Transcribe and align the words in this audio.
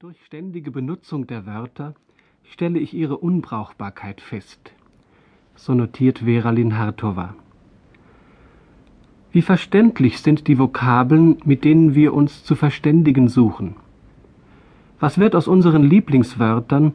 Durch 0.00 0.24
ständige 0.26 0.70
Benutzung 0.70 1.26
der 1.26 1.44
Wörter 1.44 1.92
stelle 2.44 2.78
ich 2.78 2.94
ihre 2.94 3.16
Unbrauchbarkeit 3.16 4.20
fest. 4.20 4.70
So 5.56 5.74
notiert 5.74 6.20
Veralin 6.20 6.78
Hartova. 6.78 7.34
Wie 9.32 9.42
verständlich 9.42 10.20
sind 10.20 10.46
die 10.46 10.56
Vokabeln, 10.56 11.38
mit 11.44 11.64
denen 11.64 11.96
wir 11.96 12.14
uns 12.14 12.44
zu 12.44 12.54
verständigen 12.54 13.26
suchen. 13.26 13.74
Was 15.00 15.18
wird 15.18 15.34
aus 15.34 15.48
unseren 15.48 15.82
Lieblingswörtern, 15.82 16.92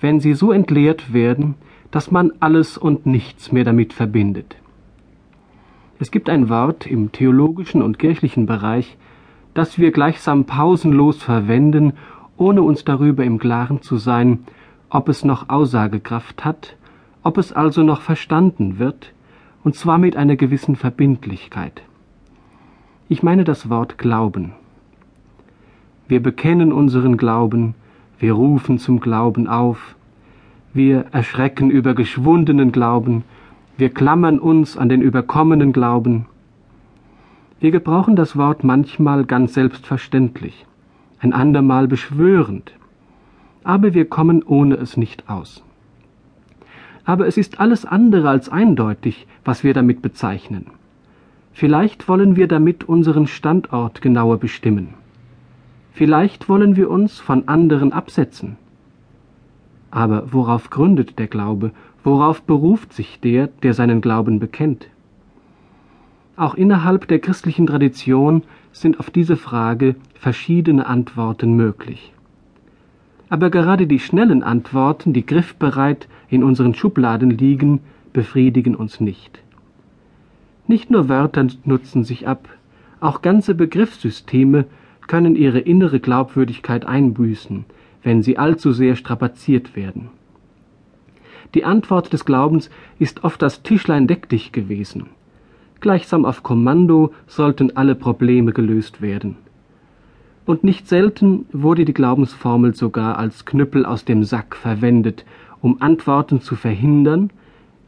wenn 0.00 0.20
sie 0.20 0.32
so 0.32 0.50
entleert 0.50 1.12
werden, 1.12 1.56
dass 1.90 2.10
man 2.10 2.32
alles 2.40 2.78
und 2.78 3.04
nichts 3.04 3.52
mehr 3.52 3.64
damit 3.64 3.92
verbindet? 3.92 4.56
Es 5.98 6.10
gibt 6.10 6.30
ein 6.30 6.48
Wort 6.48 6.86
im 6.86 7.12
theologischen 7.12 7.82
und 7.82 7.98
kirchlichen 7.98 8.46
Bereich, 8.46 8.96
das 9.52 9.78
wir 9.78 9.90
gleichsam 9.90 10.46
pausenlos 10.46 11.22
verwenden, 11.22 11.92
ohne 12.38 12.62
uns 12.62 12.84
darüber 12.84 13.24
im 13.24 13.38
Klaren 13.38 13.82
zu 13.82 13.96
sein, 13.96 14.40
ob 14.90 15.08
es 15.08 15.24
noch 15.24 15.48
Aussagekraft 15.48 16.44
hat, 16.44 16.76
ob 17.22 17.38
es 17.38 17.52
also 17.52 17.82
noch 17.82 18.02
verstanden 18.02 18.78
wird, 18.78 19.12
und 19.64 19.74
zwar 19.74 19.98
mit 19.98 20.16
einer 20.16 20.36
gewissen 20.36 20.76
Verbindlichkeit. 20.76 21.82
Ich 23.08 23.22
meine 23.22 23.44
das 23.44 23.68
Wort 23.68 23.98
Glauben. 23.98 24.52
Wir 26.08 26.22
bekennen 26.22 26.72
unseren 26.72 27.16
Glauben, 27.16 27.74
wir 28.18 28.32
rufen 28.32 28.78
zum 28.78 29.00
Glauben 29.00 29.48
auf, 29.48 29.96
wir 30.72 31.06
erschrecken 31.12 31.70
über 31.70 31.94
geschwundenen 31.94 32.70
Glauben, 32.70 33.24
wir 33.76 33.90
klammern 33.90 34.38
uns 34.38 34.76
an 34.76 34.88
den 34.88 35.02
überkommenen 35.02 35.72
Glauben. 35.72 36.26
Wir 37.60 37.70
gebrauchen 37.70 38.14
das 38.14 38.36
Wort 38.36 38.62
manchmal 38.62 39.24
ganz 39.24 39.54
selbstverständlich 39.54 40.66
ein 41.20 41.32
andermal 41.32 41.88
beschwörend. 41.88 42.72
Aber 43.64 43.94
wir 43.94 44.08
kommen 44.08 44.42
ohne 44.42 44.76
es 44.76 44.96
nicht 44.96 45.28
aus. 45.28 45.62
Aber 47.04 47.26
es 47.26 47.36
ist 47.36 47.60
alles 47.60 47.84
andere 47.84 48.28
als 48.28 48.48
eindeutig, 48.48 49.26
was 49.44 49.64
wir 49.64 49.74
damit 49.74 50.02
bezeichnen. 50.02 50.66
Vielleicht 51.52 52.08
wollen 52.08 52.36
wir 52.36 52.48
damit 52.48 52.84
unseren 52.84 53.26
Standort 53.26 54.02
genauer 54.02 54.38
bestimmen. 54.38 54.94
Vielleicht 55.92 56.48
wollen 56.48 56.76
wir 56.76 56.90
uns 56.90 57.18
von 57.18 57.48
anderen 57.48 57.92
absetzen. 57.92 58.56
Aber 59.90 60.32
worauf 60.32 60.68
gründet 60.68 61.18
der 61.18 61.26
Glaube? 61.26 61.70
Worauf 62.04 62.42
beruft 62.42 62.92
sich 62.92 63.20
der, 63.20 63.46
der 63.62 63.72
seinen 63.72 64.02
Glauben 64.02 64.38
bekennt? 64.38 64.88
Auch 66.36 66.54
innerhalb 66.54 67.08
der 67.08 67.18
christlichen 67.18 67.66
Tradition 67.66 68.42
sind 68.72 69.00
auf 69.00 69.10
diese 69.10 69.36
Frage 69.36 69.96
verschiedene 70.14 70.86
Antworten 70.86 71.56
möglich. 71.56 72.12
Aber 73.30 73.48
gerade 73.50 73.86
die 73.86 73.98
schnellen 73.98 74.42
Antworten, 74.42 75.14
die 75.14 75.24
griffbereit 75.24 76.08
in 76.28 76.44
unseren 76.44 76.74
Schubladen 76.74 77.30
liegen, 77.30 77.80
befriedigen 78.12 78.76
uns 78.76 79.00
nicht. 79.00 79.40
Nicht 80.66 80.90
nur 80.90 81.08
Wörter 81.08 81.46
nutzen 81.64 82.04
sich 82.04 82.28
ab, 82.28 82.48
auch 83.00 83.22
ganze 83.22 83.54
Begriffssysteme 83.54 84.66
können 85.06 85.36
ihre 85.36 85.60
innere 85.60 86.00
Glaubwürdigkeit 86.00 86.86
einbüßen, 86.86 87.64
wenn 88.02 88.22
sie 88.22 88.36
allzu 88.36 88.72
sehr 88.72 88.96
strapaziert 88.96 89.74
werden. 89.74 90.10
Die 91.54 91.64
Antwort 91.64 92.12
des 92.12 92.24
Glaubens 92.24 92.70
ist 92.98 93.24
oft 93.24 93.40
das 93.40 93.62
Tischlein 93.62 94.06
deck 94.06 94.28
dich 94.28 94.52
gewesen. 94.52 95.06
Gleichsam 95.80 96.24
auf 96.24 96.42
Kommando 96.42 97.12
sollten 97.26 97.76
alle 97.76 97.94
Probleme 97.94 98.52
gelöst 98.52 99.02
werden. 99.02 99.36
Und 100.46 100.62
nicht 100.64 100.88
selten 100.88 101.46
wurde 101.52 101.84
die 101.84 101.94
Glaubensformel 101.94 102.74
sogar 102.74 103.18
als 103.18 103.44
Knüppel 103.44 103.84
aus 103.84 104.04
dem 104.04 104.24
Sack 104.24 104.56
verwendet, 104.56 105.24
um 105.60 105.82
Antworten 105.82 106.40
zu 106.40 106.54
verhindern, 106.54 107.30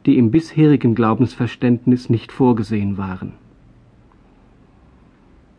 die 0.07 0.19
im 0.19 0.31
bisherigen 0.31 0.95
Glaubensverständnis 0.95 2.11
nicht 2.11 2.33
vorgesehen 2.33 2.99
waren. 2.99 3.33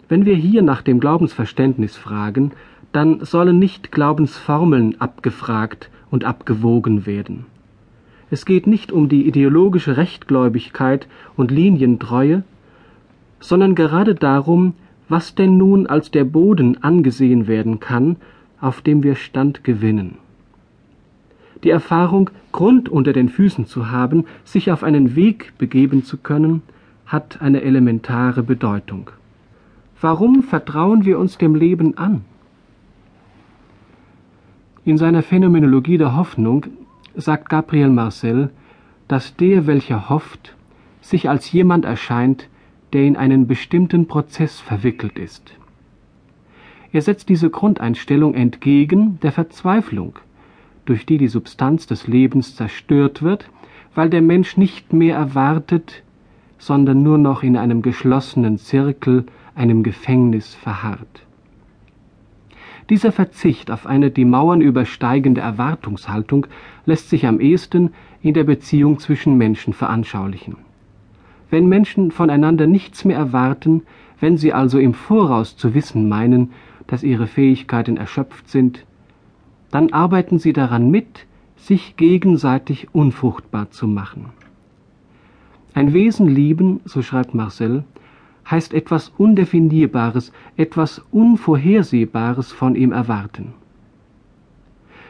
Wenn 0.10 0.26
wir 0.26 0.36
hier 0.36 0.62
nach 0.62 0.82
dem 0.82 1.00
Glaubensverständnis 1.00 1.96
fragen, 1.96 2.52
dann 2.92 3.24
sollen 3.24 3.60
nicht 3.60 3.92
Glaubensformeln 3.92 5.00
abgefragt 5.00 5.90
und 6.10 6.26
abgewogen 6.26 7.06
werden. 7.06 7.46
Es 8.32 8.46
geht 8.46 8.68
nicht 8.68 8.92
um 8.92 9.10
die 9.10 9.28
ideologische 9.28 9.98
Rechtgläubigkeit 9.98 11.08
und 11.36 11.52
Linientreue, 11.52 12.44
sondern 13.40 13.76
gerade 13.76 14.16
darum, 14.16 14.74
was 15.08 15.34
denn 15.34 15.58
nun 15.58 15.88
als 15.88 16.12
der 16.12 16.24
Boden 16.24 16.84
angesehen 16.84 17.48
werden 17.48 17.80
kann, 17.80 18.18
auf 18.62 18.82
dem 18.82 19.02
wir 19.04 19.16
Stand 19.16 19.64
gewinnen. 19.64 20.18
Die 21.64 21.72
Erfahrung, 21.72 22.30
Grund 22.52 22.88
unter 22.88 23.14
den 23.14 23.30
Füßen 23.30 23.66
zu 23.66 23.92
haben, 23.92 24.26
sich 24.44 24.72
auf 24.72 24.84
einen 24.84 25.16
Weg 25.16 25.54
begeben 25.58 26.04
zu 26.04 26.18
können, 26.18 26.62
hat 27.06 27.42
eine 27.42 27.64
elementare 27.64 28.44
Bedeutung. 28.44 29.10
Warum 30.00 30.44
vertrauen 30.44 31.04
wir 31.04 31.20
uns 31.20 31.38
dem 31.38 31.56
Leben 31.56 31.98
an? 31.98 32.22
In 34.86 34.98
seiner 34.98 35.24
Phänomenologie 35.24 35.98
der 35.98 36.16
Hoffnung 36.16 36.68
sagt 37.16 37.50
Gabriel 37.50 37.90
Marcel, 37.90 38.50
dass 39.08 39.36
der, 39.36 39.68
welcher 39.68 40.10
hofft, 40.10 40.56
sich 41.02 41.30
als 41.30 41.52
jemand 41.52 41.86
erscheint, 41.86 42.48
der 42.94 43.04
in 43.04 43.18
einen 43.18 43.48
bestimmten 43.48 44.08
Prozess 44.08 44.60
verwickelt 44.60 45.18
ist. 45.18 45.54
Er 46.92 47.02
setzt 47.02 47.30
diese 47.30 47.50
Grundeinstellung 47.50 48.34
entgegen 48.34 49.20
der 49.22 49.32
Verzweiflung, 49.32 50.18
durch 50.86 51.06
die 51.06 51.18
die 51.18 51.28
Substanz 51.28 51.86
des 51.86 52.08
Lebens 52.08 52.56
zerstört 52.56 53.22
wird, 53.22 53.50
weil 53.94 54.10
der 54.10 54.22
Mensch 54.22 54.58
nicht 54.58 54.92
mehr 54.94 55.16
erwartet, 55.16 56.04
sondern 56.58 57.04
nur 57.04 57.18
noch 57.18 57.44
in 57.44 57.58
einem 57.58 57.82
geschlossenen 57.82 58.58
Zirkel, 58.58 59.26
einem 59.56 59.84
Gefängnis 59.84 60.56
verharrt. 60.56 61.26
Dieser 62.90 63.12
Verzicht 63.12 63.70
auf 63.70 63.86
eine 63.86 64.10
die 64.10 64.26
Mauern 64.26 64.62
übersteigende 64.62 65.42
Erwartungshaltung 65.42 66.48
lässt 66.86 67.10
sich 67.10 67.28
am 67.28 67.40
ehesten 67.40 67.92
in 68.22 68.34
der 68.34 68.44
Beziehung 68.44 68.98
zwischen 68.98 69.38
Menschen 69.38 69.74
veranschaulichen. 69.74 70.58
Wenn 71.52 71.68
Menschen 71.68 72.12
voneinander 72.12 72.66
nichts 72.66 73.06
mehr 73.06 73.18
erwarten, 73.18 73.84
wenn 74.20 74.38
sie 74.38 74.54
also 74.54 74.80
im 74.80 74.94
Voraus 74.94 75.56
zu 75.56 75.74
wissen 75.76 76.10
meinen, 76.10 76.52
dass 76.88 77.04
ihre 77.04 77.28
Fähigkeiten 77.28 77.98
erschöpft 77.98 78.50
sind, 78.50 78.86
dann 79.72 79.94
arbeiten 79.94 80.40
sie 80.40 80.54
daran 80.54 80.90
mit, 80.90 81.28
sich 81.58 81.96
gegenseitig 81.96 82.88
unfruchtbar 82.94 83.70
zu 83.70 83.88
machen. 83.88 84.28
Ein 85.76 85.94
Wesen 85.94 86.28
lieben, 86.28 86.80
so 86.86 87.04
schreibt 87.04 87.36
Marcel, 87.36 87.84
heißt 88.50 88.74
etwas 88.74 89.10
Undefinierbares, 89.18 90.32
etwas 90.58 91.02
Unvorhersehbares 91.12 92.52
von 92.52 92.76
ihm 92.76 92.92
erwarten. 92.92 93.54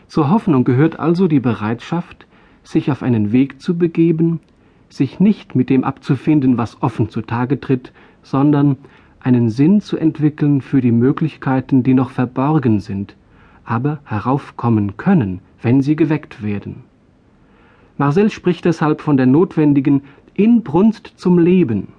Zur 0.08 0.30
Hoffnung 0.30 0.64
gehört 0.64 1.00
also 1.00 1.28
die 1.28 1.40
Bereitschaft, 1.40 2.26
sich 2.64 2.92
auf 2.92 3.04
einen 3.04 3.32
Weg 3.32 3.62
zu 3.62 3.78
begeben, 3.78 4.40
sich 4.90 5.20
nicht 5.20 5.56
mit 5.56 5.70
dem 5.70 5.84
abzufinden, 5.84 6.58
was 6.58 6.82
offen 6.82 7.10
zutage 7.10 7.60
tritt, 7.60 7.94
sondern 8.24 8.78
einen 9.20 9.50
Sinn 9.50 9.82
zu 9.82 9.98
entwickeln 9.98 10.62
für 10.62 10.82
die 10.82 10.92
Möglichkeiten, 10.92 11.84
die 11.84 11.94
noch 11.94 12.10
verborgen 12.10 12.80
sind, 12.80 13.16
aber 13.66 14.00
heraufkommen 14.06 14.98
können, 14.98 15.42
wenn 15.62 15.82
sie 15.82 15.96
geweckt 15.96 16.42
werden. 16.42 16.84
Marcel 17.98 18.30
spricht 18.30 18.66
deshalb 18.66 19.02
von 19.02 19.18
der 19.18 19.26
notwendigen 19.26 20.04
Inbrunst 20.34 21.14
zum 21.18 21.38
Leben, 21.38 21.90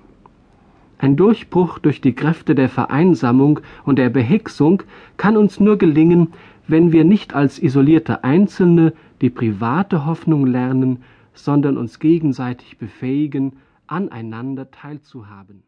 ein 1.00 1.16
Durchbruch 1.16 1.78
durch 1.78 2.00
die 2.00 2.12
Kräfte 2.12 2.54
der 2.54 2.68
Vereinsamung 2.68 3.60
und 3.84 3.98
der 3.98 4.10
Behicksung 4.10 4.82
kann 5.16 5.36
uns 5.36 5.58
nur 5.58 5.78
gelingen, 5.78 6.34
wenn 6.68 6.92
wir 6.92 7.04
nicht 7.04 7.34
als 7.34 7.58
isolierte 7.58 8.22
Einzelne 8.22 8.92
die 9.22 9.30
private 9.30 10.04
Hoffnung 10.04 10.46
lernen, 10.46 11.02
sondern 11.32 11.78
uns 11.78 11.98
gegenseitig 11.98 12.76
befähigen, 12.76 13.56
aneinander 13.86 14.70
teilzuhaben. 14.70 15.62